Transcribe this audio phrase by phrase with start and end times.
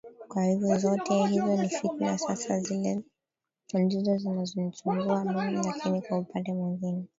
[0.29, 3.01] kwahiyo zote hizo ni fitna Sasa zile
[3.73, 7.05] ndizo zinazonisumbua mimi Lakini kwa upande mwingine